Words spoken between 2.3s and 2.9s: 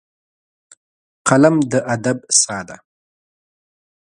ساه ده